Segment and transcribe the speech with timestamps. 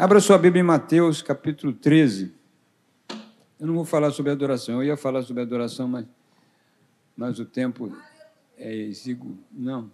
[0.00, 2.32] Abra sua Bíblia em Mateus, capítulo 13.
[3.58, 4.76] Eu não vou falar sobre adoração.
[4.76, 6.06] Eu ia falar sobre adoração, mas,
[7.16, 7.92] mas o tempo
[8.56, 9.36] é exíguo.
[9.50, 9.90] Não.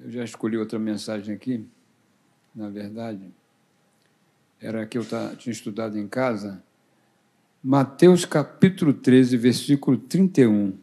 [0.00, 1.64] Eu já escolhi outra mensagem aqui,
[2.52, 3.32] na verdade.
[4.60, 5.06] Era a que eu
[5.38, 6.60] tinha estudado em casa.
[7.62, 10.76] Mateus capítulo 13, versículo 31.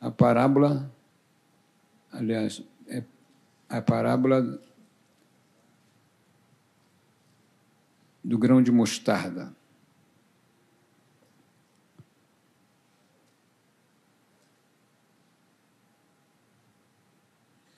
[0.00, 0.88] A parábola,
[2.12, 3.02] aliás, é
[3.68, 4.60] a parábola
[8.24, 9.54] do grão de mostarda.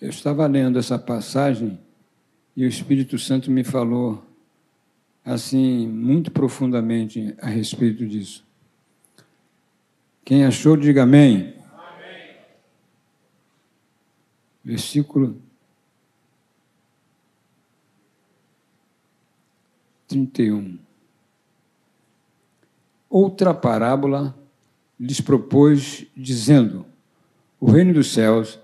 [0.01, 1.81] Eu estava lendo essa passagem
[2.57, 4.25] e o Espírito Santo me falou
[5.25, 8.47] assim muito profundamente a respeito disso.
[10.25, 11.55] Quem achou, diga amém.
[11.73, 12.37] amém.
[14.65, 15.41] Versículo
[20.09, 20.79] 31.
[23.09, 24.37] Outra parábola
[24.99, 26.87] lhes propôs, dizendo:
[27.61, 28.59] O reino dos céus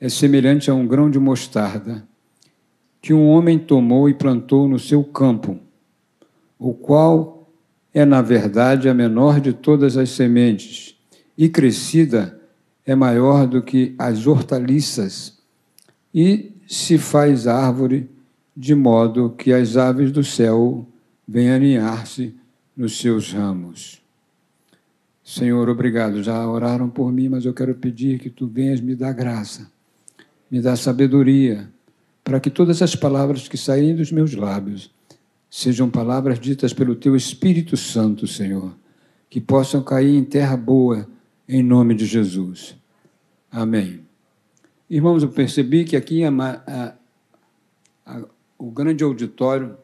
[0.00, 2.06] é semelhante a um grão de mostarda
[3.04, 5.58] que um homem tomou e plantou no seu campo,
[6.58, 7.50] o qual
[7.92, 10.98] é, na verdade, a menor de todas as sementes,
[11.36, 12.40] e crescida
[12.86, 15.38] é maior do que as hortaliças,
[16.14, 18.08] e se faz árvore
[18.56, 20.86] de modo que as aves do céu
[21.26, 22.34] venham aninhar-se
[22.76, 24.02] nos seus ramos.
[25.22, 26.22] Senhor, obrigado.
[26.22, 29.70] Já oraram por mim, mas eu quero pedir que tu venhas me dar graça,
[30.50, 31.68] me dar sabedoria,
[32.22, 34.90] para que todas as palavras que saírem dos meus lábios
[35.50, 38.74] sejam palavras ditas pelo teu Espírito Santo, Senhor,
[39.30, 41.08] que possam cair em terra boa,
[41.48, 42.76] em nome de Jesus.
[43.50, 44.00] Amém.
[44.90, 46.30] Irmãos, eu percebi que aqui a,
[46.66, 46.94] a,
[48.04, 48.22] a,
[48.66, 49.76] o grande auditório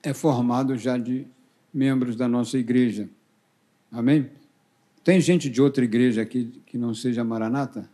[0.00, 1.26] é formado já de
[1.74, 3.08] membros da nossa igreja.
[3.90, 4.30] Amém?
[5.02, 7.90] Tem gente de outra igreja aqui que não seja Maranata?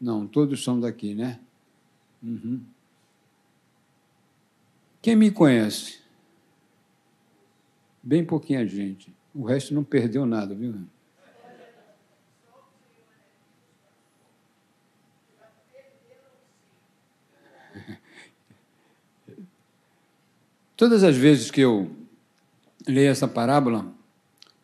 [0.00, 1.38] Não, todos são daqui, né?
[2.20, 2.60] Uhum.
[5.00, 6.00] Quem me conhece?
[8.02, 9.14] Bem pouquinha gente.
[9.32, 10.74] O resto não perdeu nada, viu?
[20.76, 21.90] Todas as vezes que eu
[22.86, 23.92] leio essa parábola,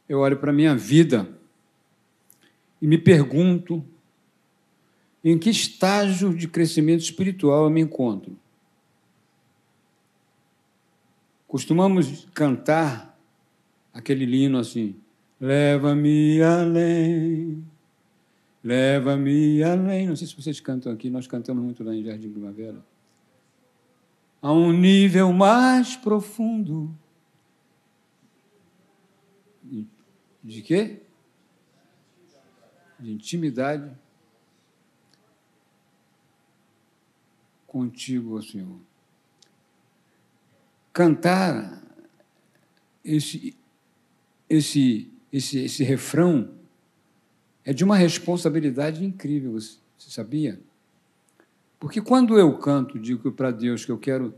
[0.09, 1.29] eu olho para a minha vida
[2.81, 3.85] e me pergunto
[5.23, 8.37] em que estágio de crescimento espiritual eu me encontro.
[11.47, 13.19] Costumamos cantar
[13.93, 14.97] aquele lino assim:
[15.41, 17.65] Leva-me além,
[18.63, 20.07] leva-me além.
[20.07, 22.83] Não sei se vocês cantam aqui, nós cantamos muito lá em Jardim Primavera
[24.41, 26.97] a um nível mais profundo.
[30.43, 31.03] De quê?
[32.99, 33.95] De intimidade
[37.67, 38.81] contigo, Senhor.
[40.93, 41.83] Cantar
[43.05, 43.57] esse,
[44.49, 46.55] esse, esse, esse refrão
[47.65, 50.61] é de uma responsabilidade incrível, você sabia?
[51.79, 54.35] Porque quando eu canto, digo para Deus que eu quero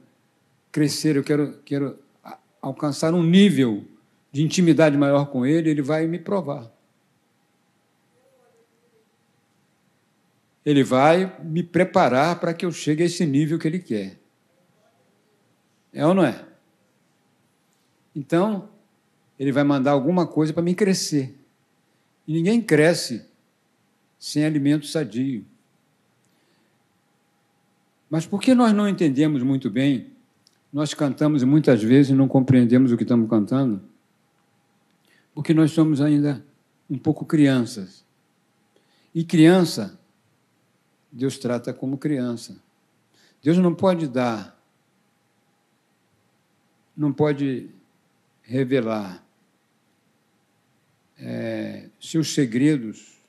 [0.71, 1.99] crescer, eu quero, quero
[2.61, 3.85] alcançar um nível
[4.31, 6.71] de intimidade maior com Ele, Ele vai me provar.
[10.65, 14.19] Ele vai me preparar para que eu chegue a esse nível que Ele quer.
[15.93, 16.47] É ou não é?
[18.15, 18.69] Então,
[19.39, 21.35] Ele vai mandar alguma coisa para me crescer.
[22.29, 23.27] E ninguém cresce
[24.19, 25.45] sem alimento sadio.
[28.11, 30.11] Mas por que nós não entendemos muito bem?
[30.73, 33.81] Nós cantamos e muitas vezes não compreendemos o que estamos cantando?
[35.33, 36.45] Porque nós somos ainda
[36.89, 38.05] um pouco crianças.
[39.15, 39.97] E criança,
[41.11, 42.61] Deus trata como criança.
[43.41, 44.61] Deus não pode dar,
[46.97, 47.71] não pode
[48.43, 49.25] revelar
[51.17, 53.21] é, seus segredos,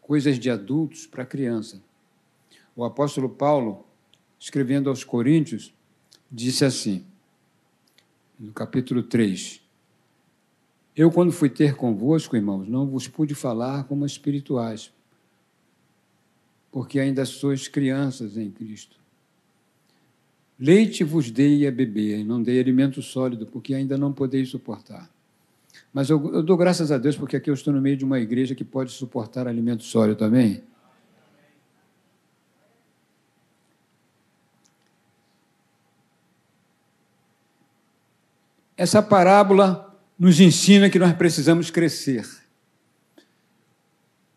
[0.00, 1.89] coisas de adultos para criança
[2.80, 3.84] o apóstolo Paulo,
[4.38, 5.74] escrevendo aos Coríntios,
[6.30, 7.04] disse assim,
[8.38, 9.60] no capítulo 3:
[10.96, 14.90] Eu, quando fui ter convosco, irmãos, não vos pude falar como espirituais,
[16.72, 18.98] porque ainda sois crianças em Cristo.
[20.58, 25.10] Leite vos dei a beber, não dei alimento sólido, porque ainda não podeis suportar.
[25.92, 28.20] Mas eu, eu, dou graças a Deus porque aqui eu estou no meio de uma
[28.20, 30.62] igreja que pode suportar alimento sólido também.
[38.80, 42.26] Essa parábola nos ensina que nós precisamos crescer.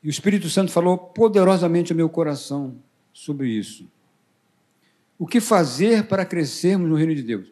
[0.04, 2.76] E o Espírito Santo falou poderosamente ao meu coração
[3.14, 3.90] sobre isso.
[5.18, 7.48] O que fazer para crescermos no reino de Deus?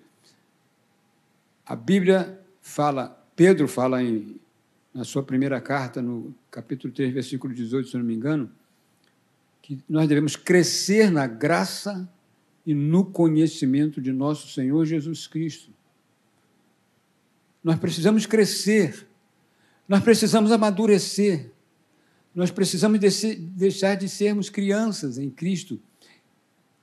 [1.65, 4.35] A Bíblia fala, Pedro fala em,
[4.93, 8.51] na sua primeira carta, no capítulo 3, versículo 18, se não me engano,
[9.61, 12.05] que nós devemos crescer na graça
[12.65, 15.71] e no conhecimento de nosso Senhor Jesus Cristo.
[17.63, 19.07] Nós precisamos crescer,
[19.87, 21.51] nós precisamos amadurecer,
[22.33, 25.79] nós precisamos deixar de sermos crianças em Cristo,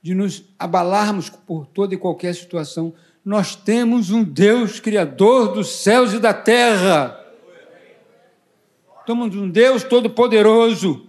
[0.01, 2.93] de nos abalarmos por toda e qualquer situação.
[3.25, 7.19] Nós temos um Deus criador dos céus e da terra.
[9.05, 11.08] Temos um Deus todo-poderoso.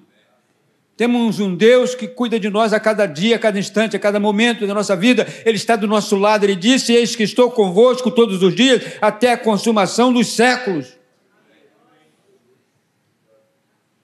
[1.01, 4.21] Temos um Deus que cuida de nós a cada dia, a cada instante, a cada
[4.21, 5.27] momento da nossa vida.
[5.47, 6.45] Ele está do nosso lado.
[6.45, 10.99] Ele disse: Eis que estou convosco todos os dias, até a consumação dos séculos.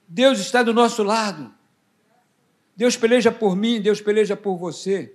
[0.07, 1.53] Deus está do nosso lado.
[2.75, 5.13] Deus peleja por mim, Deus peleja por você.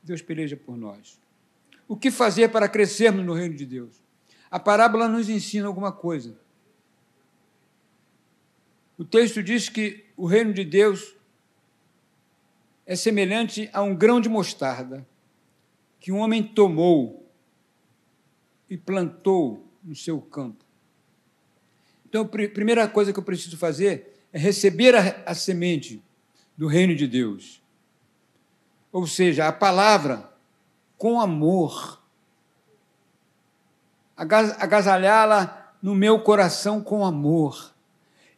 [0.00, 1.18] Deus peleja por nós.
[1.88, 4.00] O que fazer para crescermos no reino de Deus?
[4.48, 6.38] A parábola nos ensina alguma coisa.
[8.98, 11.14] O texto diz que o reino de Deus
[12.86, 15.06] é semelhante a um grão de mostarda
[16.00, 17.28] que um homem tomou
[18.70, 20.64] e plantou no seu campo.
[22.08, 26.02] Então, a primeira coisa que eu preciso fazer é receber a, a semente
[26.56, 27.62] do reino de Deus.
[28.92, 30.32] Ou seja, a palavra
[30.96, 32.00] com amor.
[34.16, 37.75] Agasalhá-la no meu coração com amor.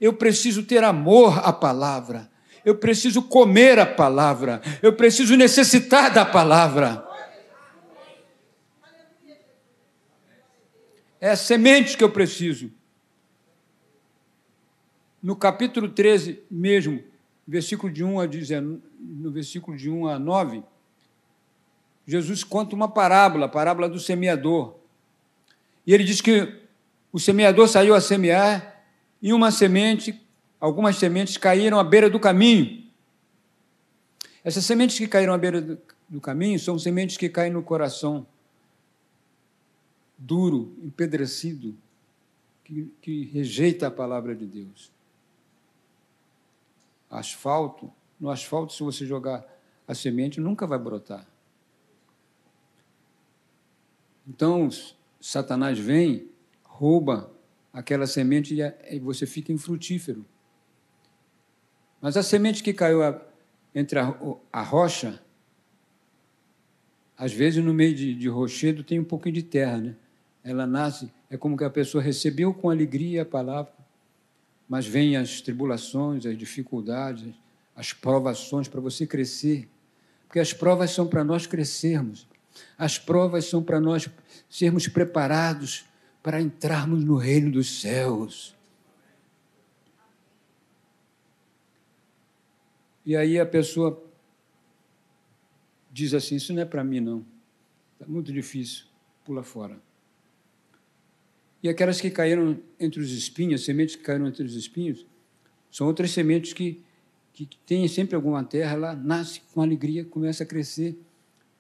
[0.01, 2.31] Eu preciso ter amor à palavra.
[2.65, 4.61] Eu preciso comer a palavra.
[4.83, 7.05] Eu preciso necessitar da palavra.
[11.21, 12.71] É a semente que eu preciso.
[15.21, 17.03] No capítulo 13 mesmo,
[17.47, 20.63] versículo de 1 a 19, no versículo de 1 a 9,
[22.07, 24.77] Jesus conta uma parábola, a parábola do semeador.
[25.87, 26.63] E ele diz que
[27.13, 28.78] o semeador saiu a semear
[29.21, 30.21] e uma semente,
[30.61, 32.87] algumas sementes caíram à beira do caminho.
[34.45, 38.27] Essas sementes que caíram à beira do, caminho são sementes que caem no coração
[40.17, 41.77] duro, empedrecido,
[42.65, 44.91] que, que rejeita a palavra de Deus
[47.11, 47.91] asfalto,
[48.21, 49.45] no asfalto, se você jogar
[49.87, 51.27] a semente, nunca vai brotar.
[54.27, 54.69] Então,
[55.21, 56.29] Satanás vem,
[56.63, 57.31] rouba
[57.73, 58.57] aquela semente
[58.91, 60.25] e você fica infrutífero.
[62.01, 63.01] Mas a semente que caiu
[63.75, 65.21] entre a, rocha,
[67.17, 69.97] às vezes no meio de, rochedo tem um pouquinho de terra, né?
[70.45, 73.73] Ela nasce, é como que a pessoa recebeu com alegria a palavra,
[74.69, 77.35] mas vêm as tribulações, as dificuldades,
[77.75, 79.69] as provações para você crescer.
[80.27, 82.29] Porque as provas são para nós crescermos.
[82.77, 84.09] As provas são para nós
[84.49, 85.88] sermos preparados
[86.29, 88.55] para entrarmos no reino dos céus.
[93.07, 94.07] E aí a pessoa
[95.91, 97.25] diz assim: Isso não é para mim, não.
[97.95, 98.85] Está muito difícil.
[99.25, 99.81] Pula fora.
[101.63, 105.07] E aquelas que caíram entre os espinhos, sementes que caíram entre os espinhos,
[105.71, 106.85] são outras sementes que,
[107.33, 110.95] que têm sempre alguma terra, ela nasce com alegria, começa a crescer,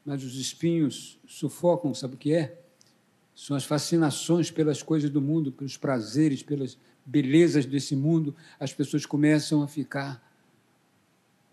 [0.05, 2.68] mas os espinhos sufocam, sabe o que é?
[3.39, 6.77] São as fascinações pelas coisas do mundo, pelos prazeres, pelas
[7.07, 8.35] belezas desse mundo.
[8.59, 10.21] As pessoas começam a ficar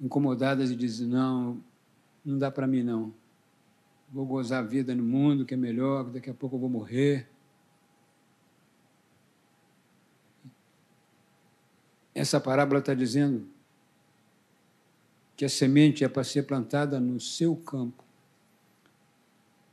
[0.01, 1.63] incomodadas e dizem: não,
[2.25, 3.13] não dá para mim não.
[4.11, 7.29] Vou gozar a vida no mundo, que é melhor, daqui a pouco eu vou morrer.
[12.15, 13.47] Essa parábola está dizendo
[15.37, 18.03] que a semente é para ser plantada no seu campo.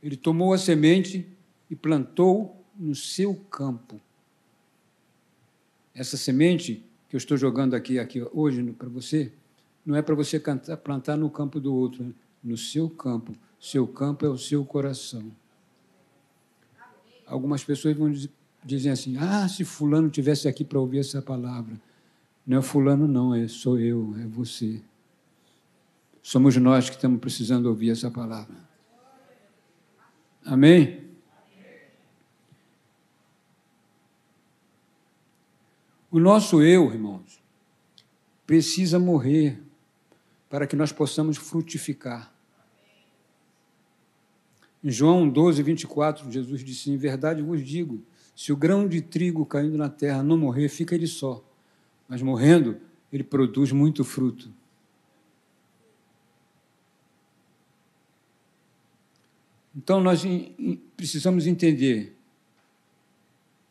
[0.03, 1.32] Ele tomou a semente
[1.73, 3.99] e plantou no seu campo.
[5.95, 9.33] Essa semente que eu estou jogando aqui, aqui hoje para você,
[9.83, 12.13] não é para você cantar, plantar no campo do outro,
[12.43, 13.33] no seu campo.
[13.59, 15.31] Seu campo é o seu coração.
[17.25, 18.13] Algumas pessoas vão
[18.63, 21.81] dizer assim: ah, se Fulano tivesse aqui para ouvir essa palavra.
[22.45, 24.79] Não é fulano, não, é sou eu, é você.
[26.21, 28.57] Somos nós que estamos precisando ouvir essa palavra.
[30.45, 31.02] Amém?
[36.13, 37.41] O nosso eu, irmãos,
[38.45, 39.59] precisa morrer
[40.47, 42.31] para que nós possamos frutificar.
[44.83, 47.99] Em João 12, 24, Jesus disse: Em verdade vos digo,
[48.35, 51.43] se o grão de trigo caindo na terra não morrer, fica ele só,
[52.07, 52.77] mas morrendo,
[53.11, 54.53] ele produz muito fruto.
[59.75, 60.21] Então, nós
[60.95, 62.12] precisamos entender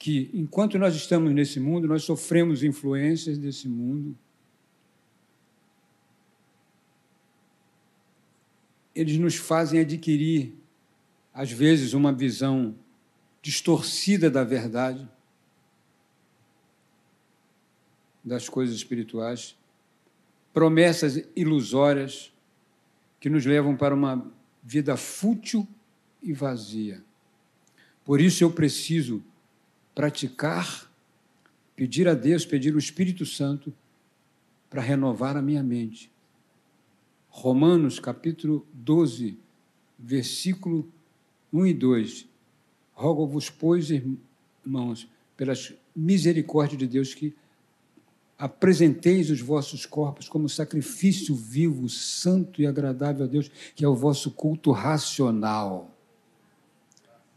[0.02, 4.18] que, enquanto nós estamos nesse mundo, nós sofremos influências desse mundo.
[8.92, 10.54] Eles nos fazem adquirir,
[11.32, 12.74] às vezes, uma visão
[13.40, 15.08] distorcida da verdade,
[18.24, 19.56] das coisas espirituais,
[20.52, 22.32] promessas ilusórias
[23.20, 24.28] que nos levam para uma
[24.64, 25.64] vida fútil
[26.20, 27.04] e vazia.
[28.04, 29.22] Por isso eu preciso
[29.94, 30.90] praticar,
[31.76, 33.72] pedir a Deus, pedir o Espírito Santo
[34.68, 36.10] para renovar a minha mente.
[37.28, 39.38] Romanos capítulo 12,
[39.98, 40.90] versículo
[41.52, 42.26] 1 e 2.
[42.92, 47.34] Rogo-vos, pois, irmãos, pelas misericórdias de Deus, que
[48.38, 53.94] apresenteis os vossos corpos como sacrifício vivo, santo e agradável a Deus, que é o
[53.94, 55.91] vosso culto racional.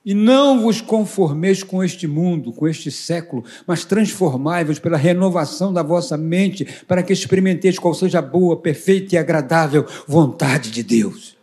[0.06, 5.82] E não vos conformeis com este mundo, com este século, mas transformai-vos pela renovação da
[5.82, 11.36] vossa mente, para que experimenteis qual seja a boa, perfeita e agradável vontade de Deus.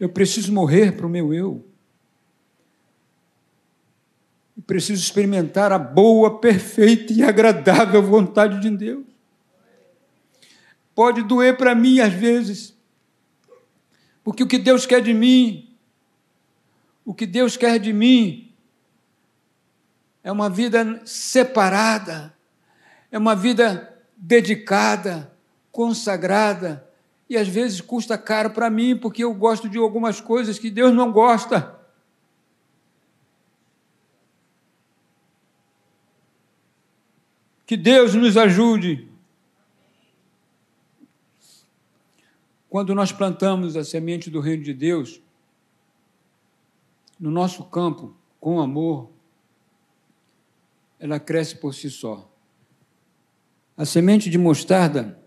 [0.00, 1.62] Eu preciso morrer para o meu eu.
[4.56, 9.04] Eu preciso experimentar a boa, perfeita e agradável vontade de Deus.
[10.94, 12.77] Pode doer para mim às vezes
[14.28, 15.74] porque o que Deus quer de mim,
[17.02, 18.54] o que Deus quer de mim,
[20.22, 22.36] é uma vida separada,
[23.10, 25.32] é uma vida dedicada,
[25.72, 26.86] consagrada,
[27.26, 30.94] e às vezes custa caro para mim, porque eu gosto de algumas coisas que Deus
[30.94, 31.80] não gosta.
[37.64, 39.07] Que Deus nos ajude
[42.68, 45.22] Quando nós plantamos a semente do reino de Deus
[47.18, 49.10] no nosso campo, com amor,
[51.00, 52.30] ela cresce por si só.
[53.76, 55.18] A semente de mostarda,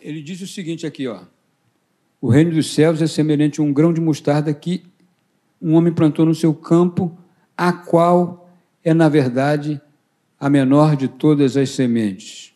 [0.00, 1.24] ele diz o seguinte aqui, ó.
[2.20, 4.84] O reino dos céus é semelhante a um grão de mostarda que
[5.60, 7.16] um homem plantou no seu campo,
[7.56, 8.50] a qual
[8.82, 9.80] é, na verdade,
[10.38, 12.49] a menor de todas as sementes.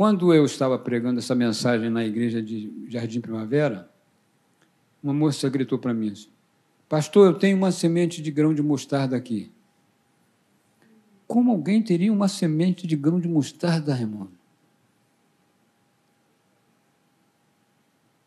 [0.00, 3.92] Quando eu estava pregando essa mensagem na igreja de Jardim Primavera,
[5.02, 6.30] uma moça gritou para mim: assim,
[6.88, 9.52] Pastor, eu tenho uma semente de grão de mostarda aqui.
[11.26, 14.32] Como alguém teria uma semente de grão de mostarda, Raimundo?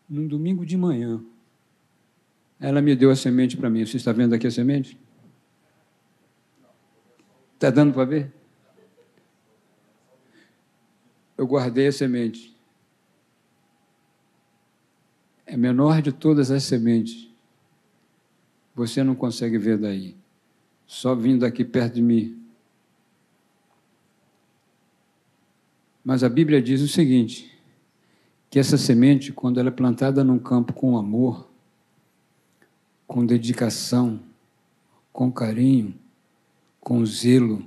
[0.08, 1.20] Num domingo de manhã,
[2.60, 3.84] ela me deu a semente para mim.
[3.84, 4.96] Você está vendo aqui a semente?
[7.56, 8.43] Está dando para ver?
[11.36, 12.54] Eu guardei a semente.
[15.46, 17.28] É menor de todas as sementes.
[18.74, 20.16] Você não consegue ver daí.
[20.86, 22.40] Só vindo aqui perto de mim.
[26.04, 27.56] Mas a Bíblia diz o seguinte:
[28.50, 31.48] que essa semente, quando ela é plantada num campo com amor,
[33.06, 34.20] com dedicação,
[35.12, 35.94] com carinho,
[36.80, 37.64] com zelo,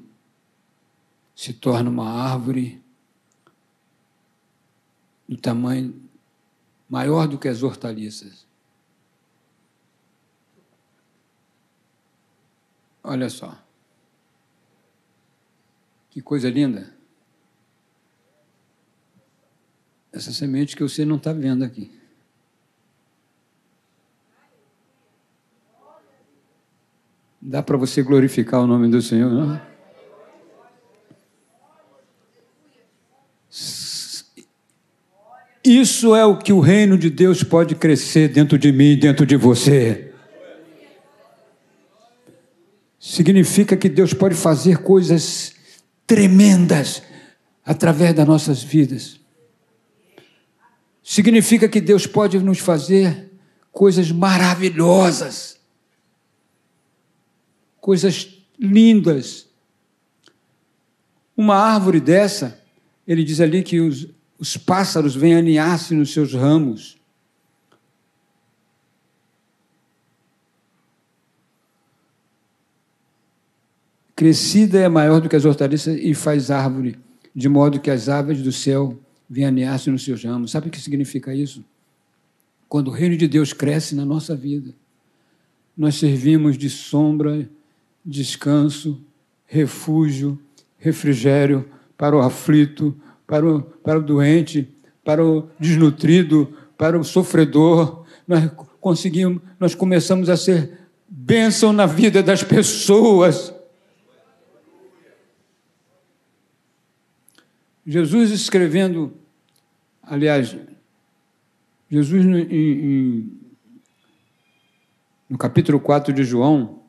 [1.36, 2.82] se torna uma árvore
[5.28, 6.02] do tamanho
[6.90, 8.48] maior do que as hortaliças.
[13.04, 13.58] Olha só.
[16.10, 16.94] Que coisa linda.
[20.12, 21.92] Essa semente que você não está vendo aqui.
[27.40, 29.77] Dá para você glorificar o nome do Senhor, não?
[35.68, 39.26] Isso é o que o reino de Deus pode crescer dentro de mim e dentro
[39.26, 40.14] de você.
[42.98, 45.54] Significa que Deus pode fazer coisas
[46.06, 47.04] tremendas
[47.66, 49.20] através das nossas vidas.
[51.04, 53.30] Significa que Deus pode nos fazer
[53.70, 55.60] coisas maravilhosas,
[57.82, 59.50] coisas lindas.
[61.36, 62.58] Uma árvore dessa,
[63.06, 64.08] ele diz ali que os,
[64.40, 66.98] os pássaros vêm aninhar-se nos seus ramos.
[74.16, 76.98] Crescida é maior do que as hortaliças e faz árvore,
[77.36, 80.52] de modo que as aves do céu Vianeasse nos seus ramos.
[80.52, 81.64] Sabe o que significa isso?
[82.70, 84.74] Quando o reino de Deus cresce na nossa vida,
[85.78, 87.48] nós servimos de sombra,
[88.04, 89.02] descanso,
[89.46, 90.40] refúgio,
[90.78, 92.96] refrigério para o aflito,
[93.28, 98.06] para o, para o doente, para o desnutrido, para o sofredor.
[98.28, 103.54] Nós conseguimos, nós começamos a ser bênção na vida das pessoas.
[107.86, 109.14] Jesus escrevendo,
[110.04, 110.58] aliás,
[111.90, 113.32] Jesus no, em,
[115.30, 116.82] no capítulo 4 de João,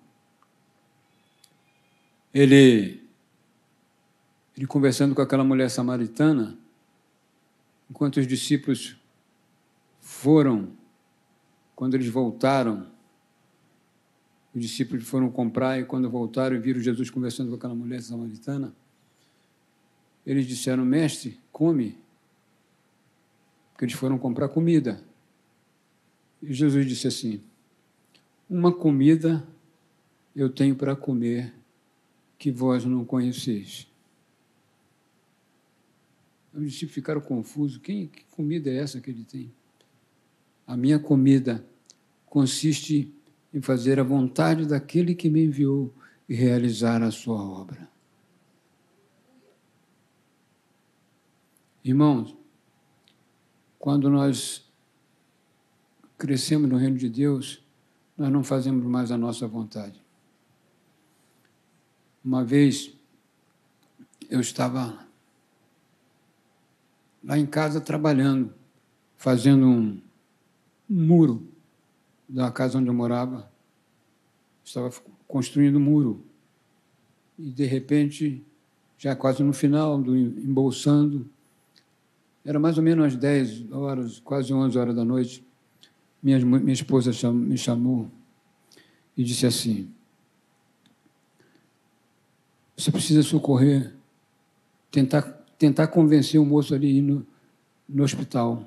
[2.34, 2.97] ele,
[4.58, 6.58] ele conversando com aquela mulher samaritana,
[7.88, 8.96] enquanto os discípulos
[10.00, 10.72] foram,
[11.76, 12.90] quando eles voltaram,
[14.52, 18.74] os discípulos foram comprar e quando voltaram e viram Jesus conversando com aquela mulher samaritana,
[20.26, 21.96] eles disseram: Mestre, come.
[23.70, 25.00] Porque eles foram comprar comida.
[26.42, 27.40] E Jesus disse assim:
[28.50, 29.46] Uma comida
[30.34, 31.54] eu tenho para comer
[32.36, 33.86] que vós não conheceis.
[36.58, 39.52] Os discípulos ficaram confusos: Quem, que comida é essa que ele tem?
[40.66, 41.64] A minha comida
[42.26, 43.14] consiste
[43.54, 45.94] em fazer a vontade daquele que me enviou
[46.28, 47.88] e realizar a sua obra.
[51.84, 52.36] Irmãos,
[53.78, 54.68] quando nós
[56.18, 57.62] crescemos no reino de Deus,
[58.16, 60.02] nós não fazemos mais a nossa vontade.
[62.22, 62.92] Uma vez
[64.28, 65.07] eu estava
[67.22, 68.52] lá em casa trabalhando,
[69.16, 70.00] fazendo um,
[70.88, 71.46] muro
[72.28, 73.50] da casa onde eu morava.
[74.64, 74.90] Estava
[75.26, 76.24] construindo um muro.
[77.38, 78.44] E, de repente,
[78.96, 81.28] já quase no final, do embolsando,
[82.44, 85.46] era mais ou menos às 10 horas, quase 11 horas da noite.
[86.22, 88.10] Minha, minha esposa me chamou
[89.16, 89.90] e disse assim:
[92.76, 93.94] Você precisa socorrer,
[94.90, 97.26] tentar, tentar convencer o moço ali no,
[97.88, 98.64] no hospital.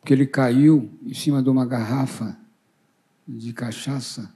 [0.00, 2.38] Porque ele caiu em cima de uma garrafa
[3.26, 4.32] de cachaça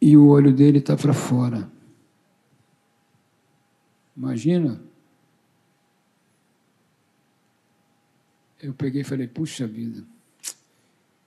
[0.00, 1.70] e o olho dele está para fora.
[4.16, 4.82] Imagina.
[8.60, 10.04] Eu peguei e falei, puxa vida,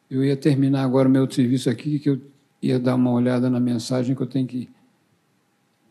[0.09, 2.21] eu ia terminar agora o meu serviço aqui, que eu
[2.61, 4.69] ia dar uma olhada na mensagem que eu tenho que.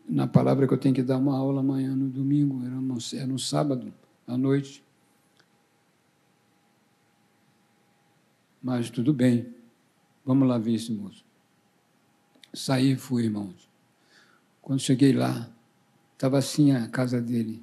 [0.07, 3.27] Na palavra que eu tenho que dar uma aula amanhã, no domingo, era no, era
[3.27, 3.93] no sábado,
[4.27, 4.83] à noite.
[8.61, 9.53] Mas tudo bem,
[10.23, 11.23] vamos lá ver esse moço.
[12.53, 13.69] Saí e fui, irmãos.
[14.61, 15.49] Quando cheguei lá,
[16.15, 17.61] Estava assim a casa dele.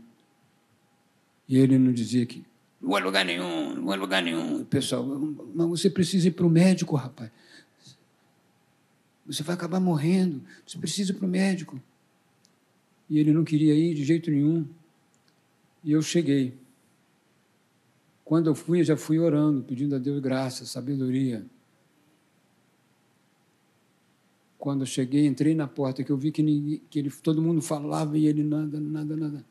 [1.49, 2.45] E ele não dizia que
[2.81, 4.65] não é lugar nenhum, não é lugar nenhum.
[4.65, 5.05] Pessoal,
[5.55, 7.31] mas você precisa ir para o médico, rapaz.
[9.25, 10.43] Você vai acabar morrendo.
[10.67, 11.81] Você precisa ir para o médico.
[13.13, 14.67] E ele não queria ir de jeito nenhum.
[15.85, 16.57] E eu cheguei.
[18.25, 21.45] Quando eu fui, eu já fui orando, pedindo a Deus graça, sabedoria.
[24.57, 27.61] Quando eu cheguei, entrei na porta, que eu vi que, ninguém, que ele, todo mundo
[27.61, 29.45] falava e ele nada, nada, nada.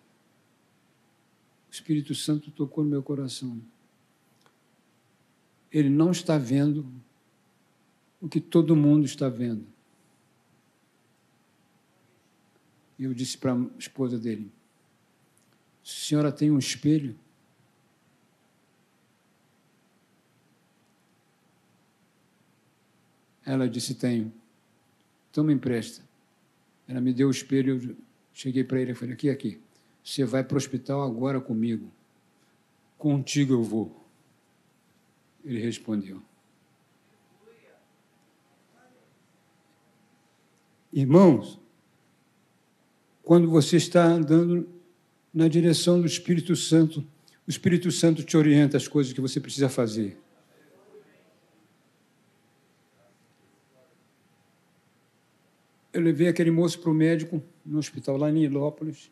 [1.70, 3.62] O Espírito Santo tocou no meu coração.
[5.72, 6.84] Ele não está vendo
[8.20, 9.68] o que todo mundo está vendo.
[12.91, 14.52] E eu disse para a esposa dele:
[15.84, 17.16] Senhora tem um espelho?
[23.46, 24.32] Ela disse: Tenho.
[25.32, 26.04] Então me empresta.
[26.88, 27.96] Ela me deu o espelho, eu
[28.34, 29.62] cheguei para ele e falei, aqui, aqui,
[30.04, 31.90] você vai para o hospital agora comigo.
[32.98, 34.06] Contigo eu vou.
[35.44, 36.22] Ele respondeu.
[40.92, 41.58] Irmãos,
[43.24, 44.68] quando você está andando
[45.34, 47.06] na direção do Espírito Santo,
[47.48, 50.18] o Espírito Santo te orienta as coisas que você precisa fazer.
[55.94, 59.12] eu levei aquele moço para o médico no hospital lá em Ilópolis.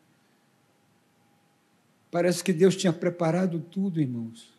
[2.10, 4.52] Parece que Deus tinha preparado tudo, irmãos.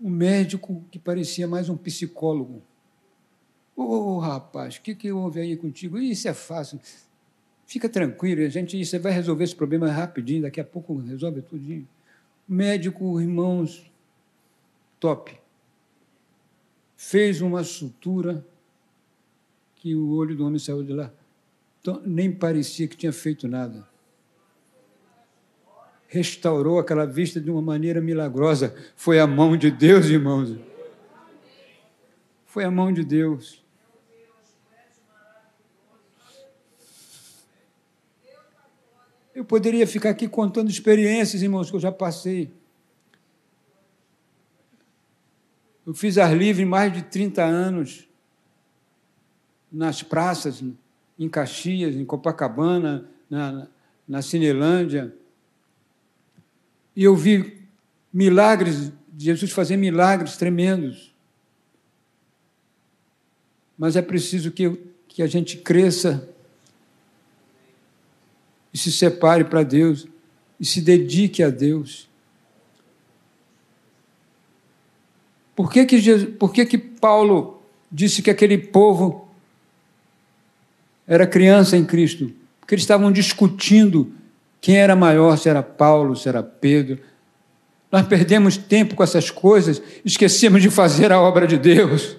[0.00, 2.62] O médico que parecia mais um psicólogo.
[3.76, 5.98] Ô, oh, rapaz, o que, que houve aí contigo?
[5.98, 6.80] Isso é fácil.
[7.70, 11.86] Fica tranquilo, a gente você vai resolver esse problema rapidinho, daqui a pouco resolve tudinho.
[12.48, 13.88] Médico, irmãos,
[14.98, 15.38] top.
[16.96, 18.44] Fez uma sutura
[19.76, 21.12] que o olho do homem saiu de lá.
[21.80, 23.88] Então, nem parecia que tinha feito nada.
[26.08, 28.74] restaurou aquela vista de uma maneira milagrosa.
[28.96, 30.56] Foi a mão de Deus, irmãos.
[32.46, 33.62] Foi a mão de Deus.
[39.40, 42.52] Eu poderia ficar aqui contando experiências, irmãos, que eu já passei.
[45.86, 48.06] Eu fiz ar livre mais de 30 anos,
[49.72, 50.62] nas praças,
[51.18, 53.66] em Caxias, em Copacabana, na,
[54.06, 55.16] na Cinelândia.
[56.94, 57.66] E eu vi
[58.12, 61.14] milagres, Jesus fazer milagres tremendos.
[63.78, 64.70] Mas é preciso que,
[65.08, 66.28] que a gente cresça
[68.72, 70.06] e se separe para Deus
[70.58, 72.08] e se dedique a Deus.
[75.56, 79.28] Por que que, Jesus, por que que Paulo disse que aquele povo
[81.06, 82.32] era criança em Cristo?
[82.60, 84.12] Porque eles estavam discutindo
[84.60, 87.00] quem era maior, se era Paulo, se era Pedro.
[87.90, 92.16] Nós perdemos tempo com essas coisas, esquecemos de fazer a obra de Deus.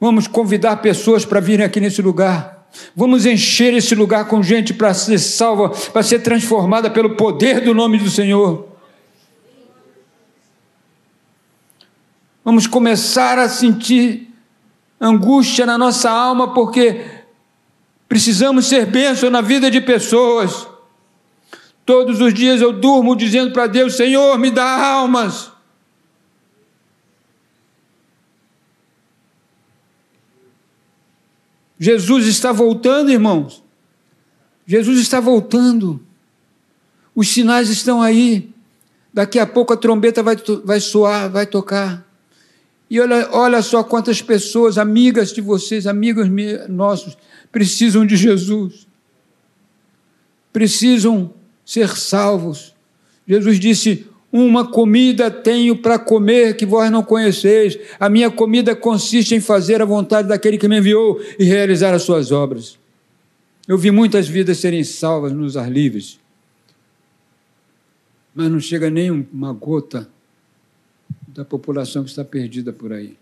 [0.00, 2.61] Vamos convidar pessoas para virem aqui nesse lugar.
[2.96, 7.74] Vamos encher esse lugar com gente para ser salva, para ser transformada pelo poder do
[7.74, 8.68] nome do Senhor.
[12.44, 14.28] Vamos começar a sentir
[15.00, 17.04] angústia na nossa alma, porque
[18.08, 20.66] precisamos ser bênção na vida de pessoas.
[21.84, 25.51] Todos os dias eu durmo dizendo para Deus: Senhor, me dá almas.
[31.82, 33.60] Jesus está voltando, irmãos.
[34.64, 36.00] Jesus está voltando.
[37.12, 38.50] Os sinais estão aí.
[39.12, 42.08] Daqui a pouco a trombeta vai, vai soar, vai tocar.
[42.88, 46.28] E olha, olha só quantas pessoas, amigas de vocês, amigos
[46.68, 47.18] nossos,
[47.50, 48.86] precisam de Jesus.
[50.52, 51.34] Precisam
[51.66, 52.76] ser salvos.
[53.26, 57.78] Jesus disse: uma comida tenho para comer que vós não conheceis.
[58.00, 62.02] A minha comida consiste em fazer a vontade daquele que me enviou e realizar as
[62.02, 62.78] suas obras.
[63.68, 66.18] Eu vi muitas vidas serem salvas nos ar livres,
[68.34, 70.08] mas não chega nem uma gota
[71.28, 73.16] da população que está perdida por aí.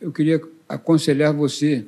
[0.00, 1.86] Eu queria aconselhar você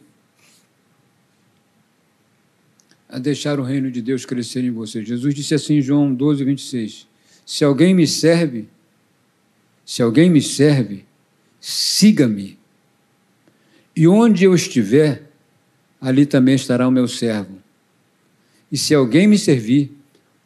[3.08, 5.04] a deixar o reino de Deus crescer em você.
[5.04, 7.06] Jesus disse assim em João 12, 26:
[7.44, 8.68] Se alguém me serve,
[9.84, 11.04] se alguém me serve,
[11.60, 12.58] siga-me.
[13.94, 15.30] E onde eu estiver,
[16.00, 17.58] ali também estará o meu servo.
[18.70, 19.96] E se alguém me servir,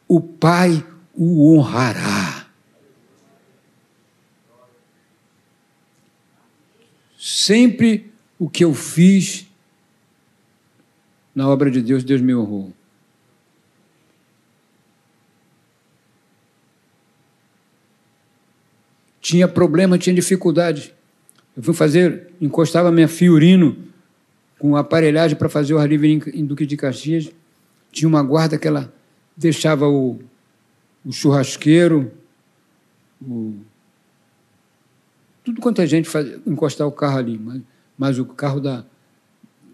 [0.07, 2.47] o Pai o honrará.
[7.17, 9.47] Sempre o que eu fiz
[11.33, 12.73] na obra de Deus, Deus me honrou.
[19.21, 20.93] Tinha problema, tinha dificuldade.
[21.55, 23.77] Eu fui fazer, encostava minha Fiorino
[24.57, 27.31] com aparelhagem para fazer o ar livre em Duque de Caxias.
[27.91, 28.91] Tinha uma guarda que ela
[29.35, 30.19] deixava o,
[31.05, 32.11] o churrasqueiro,
[33.21, 33.55] o,
[35.43, 37.61] tudo quanto a gente faz, encostar o carro ali, mas,
[37.97, 38.85] mas o carro da,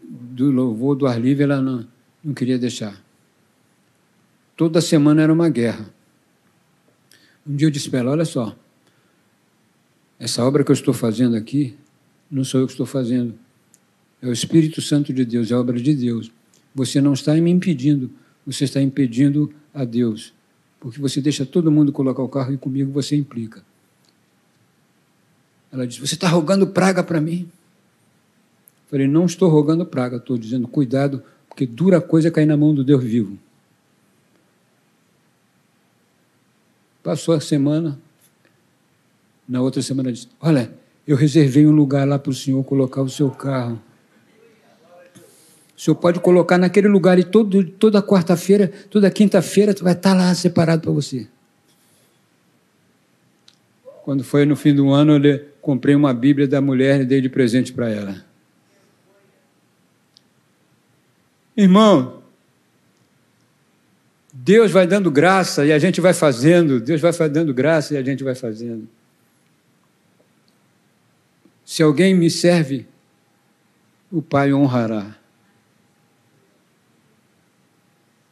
[0.08, 1.86] do louvor do ar livre, ela não,
[2.24, 3.04] não queria deixar.
[4.56, 5.94] Toda semana era uma guerra.
[7.46, 8.56] Um dia eu disse para ela: Olha só,
[10.20, 11.76] essa obra que eu estou fazendo aqui,
[12.32, 13.36] não sou eu que estou fazendo.
[14.22, 16.32] É o Espírito Santo de Deus, é a obra de Deus.
[16.74, 18.10] Você não está me impedindo,
[18.46, 20.34] você está impedindo a Deus.
[20.80, 23.64] Porque você deixa todo mundo colocar o carro e comigo você implica.
[25.72, 27.50] Ela disse: Você está rogando praga para mim?
[28.88, 32.84] Falei, não estou rogando praga, estou dizendo cuidado, porque dura coisa cair na mão do
[32.84, 33.38] Deus vivo.
[37.04, 38.00] Passou a semana,
[39.48, 40.72] na outra semana disse: Olha,
[41.08, 43.82] eu reservei um lugar lá para o senhor colocar o seu carro.
[45.78, 50.34] O senhor pode colocar naquele lugar e todo, toda quarta-feira, toda quinta-feira, vai estar lá
[50.34, 51.28] separado para você.
[54.04, 57.30] Quando foi no fim do ano, eu comprei uma Bíblia da mulher e dei de
[57.30, 58.27] presente para ela.
[61.58, 62.22] Irmão,
[64.32, 68.04] Deus vai dando graça e a gente vai fazendo, Deus vai dando graça e a
[68.04, 68.88] gente vai fazendo.
[71.66, 72.88] Se alguém me serve,
[74.12, 75.18] o Pai honrará.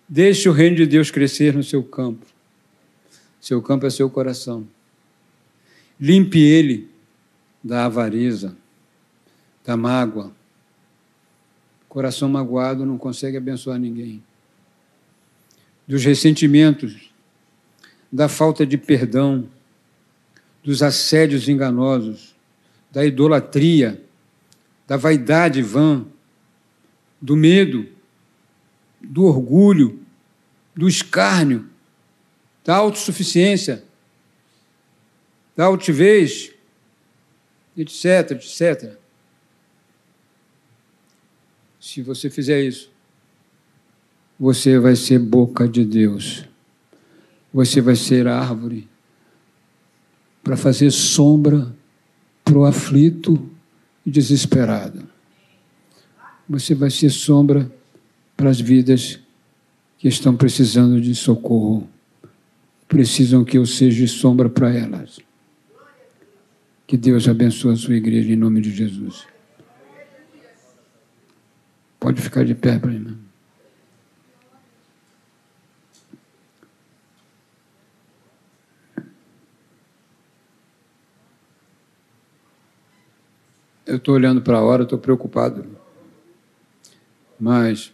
[0.07, 2.25] Deixe o reino de Deus crescer no seu campo.
[3.41, 4.67] Seu campo é seu coração.
[5.99, 6.87] Limpe ele
[7.63, 8.55] da avareza,
[9.65, 10.31] da mágoa,
[11.95, 14.21] Coração magoado não consegue abençoar ninguém.
[15.87, 17.09] Dos ressentimentos,
[18.11, 19.49] da falta de perdão,
[20.61, 22.35] dos assédios enganosos,
[22.91, 24.03] da idolatria,
[24.85, 26.05] da vaidade vã,
[27.21, 27.87] do medo,
[29.01, 29.97] do orgulho,
[30.75, 31.65] do escárnio,
[32.65, 33.85] da autossuficiência,
[35.55, 36.51] da altivez,
[37.77, 39.04] etc, etc.
[41.85, 42.89] Se você fizer isso,
[44.39, 46.43] você vai ser boca de Deus.
[47.53, 48.89] Você vai ser árvore
[50.43, 51.71] para fazer sombra
[52.43, 53.47] para o aflito
[54.03, 55.07] e desesperado.
[56.49, 57.71] Você vai ser sombra
[58.35, 59.19] para as vidas
[59.99, 61.87] que estão precisando de socorro.
[62.87, 65.19] Precisam que eu seja sombra para elas.
[66.87, 69.34] Que Deus abençoe a sua igreja em nome de Jesus.
[72.05, 73.17] Pode ficar de pé mim.
[83.87, 85.65] Eu estou olhando para a hora, estou preocupado.
[87.39, 87.91] Mas,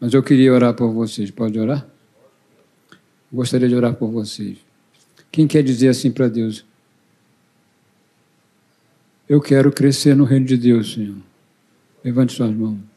[0.00, 1.30] mas eu queria orar por vocês.
[1.30, 1.86] Pode orar?
[3.30, 4.56] Gostaria de orar por vocês.
[5.30, 6.64] Quem quer dizer assim para Deus?
[9.28, 11.18] Eu quero crescer no reino de Deus, Senhor.
[12.02, 12.89] Levante suas mãos.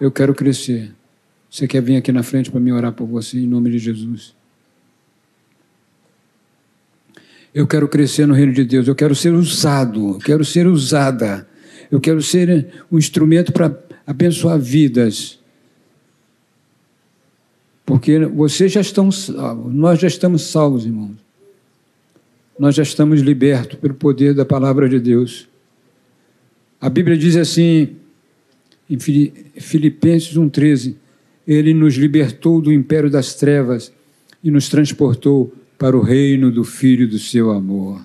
[0.00, 0.92] Eu quero crescer.
[1.50, 4.34] Você quer vir aqui na frente para me orar por você, em nome de Jesus?
[7.54, 8.86] Eu quero crescer no reino de Deus.
[8.86, 10.10] Eu quero ser usado.
[10.14, 11.48] Eu quero ser usada.
[11.90, 15.38] Eu quero ser um instrumento para abençoar vidas.
[17.84, 19.74] Porque vocês já estão salvos.
[19.74, 21.16] Nós já estamos salvos, irmãos.
[22.58, 25.48] Nós já estamos libertos pelo poder da palavra de Deus.
[26.80, 27.96] A Bíblia diz assim,
[28.88, 30.94] em Filipenses 1,13:
[31.46, 33.92] Ele nos libertou do império das trevas
[34.42, 38.02] e nos transportou para o reino do Filho do seu amor.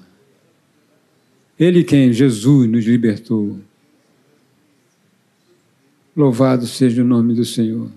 [1.60, 2.12] Ele quem?
[2.12, 3.60] Jesus nos libertou.
[6.16, 7.90] Louvado seja o nome do Senhor.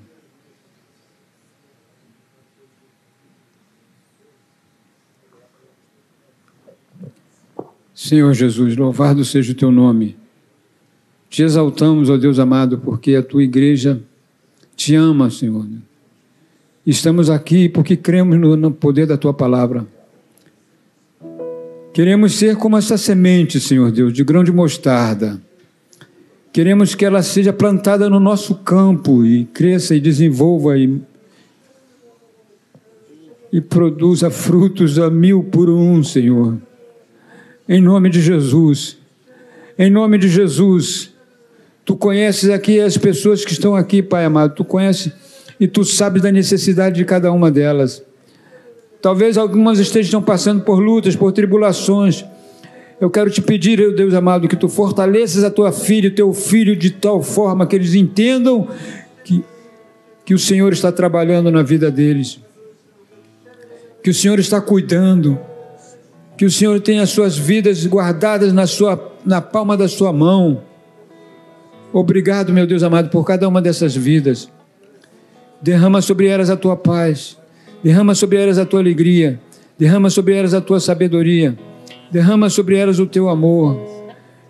[7.95, 10.17] Senhor Jesus, louvado seja o teu nome.
[11.29, 14.01] Te exaltamos, ó Deus amado, porque a tua igreja
[14.77, 15.67] te ama, Senhor.
[16.87, 19.87] Estamos aqui porque cremos no, poder da tua palavra.
[21.93, 25.41] Queremos ser como essa semente, Senhor Deus, de grão de mostarda.
[26.53, 31.01] Queremos que ela seja plantada no nosso campo e cresça e desenvolva e,
[33.53, 36.57] e produza frutos a mil por um, Senhor.
[37.69, 38.97] Em nome de Jesus.
[39.79, 41.16] Em nome de Jesus.
[41.87, 44.57] Tu conheces aqui as pessoas que estão aqui, Pai amado.
[44.57, 45.13] Tu conheces
[45.59, 48.03] e tu sabes da necessidade de cada uma delas.
[49.01, 52.25] Talvez algumas estejam passando por lutas, por tribulações.
[53.01, 56.33] Eu quero te pedir, meu Deus amado, que tu fortaleças a tua filha, o teu
[56.33, 58.67] filho, de tal forma que eles entendam
[59.23, 59.45] que,
[60.25, 62.41] que o Senhor está trabalhando na vida deles,
[64.03, 65.39] que o Senhor está cuidando,
[66.37, 70.63] que o Senhor tem as suas vidas guardadas na, sua, na palma da sua mão.
[71.93, 74.51] Obrigado, meu Deus amado, por cada uma dessas vidas.
[75.63, 77.39] Derrama sobre elas a tua paz,
[77.83, 79.41] derrama sobre elas a tua alegria,
[79.79, 81.57] derrama sobre elas a tua sabedoria,
[82.11, 83.81] derrama sobre elas o teu amor,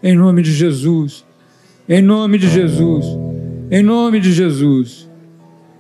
[0.03, 1.25] em nome de Jesus,
[1.89, 3.07] em nome de Jesus,
[3.71, 5.09] em nome de Jesus,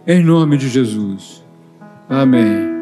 [0.06, 1.44] em nome de Jesus.
[2.08, 2.75] Amém.